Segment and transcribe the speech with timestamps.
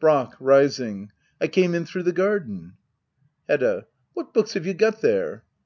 [0.00, 0.34] Brack.
[0.38, 2.74] [Rising,'] I came in through the garden.
[3.48, 3.86] Hedda.
[4.12, 5.44] What books have you got there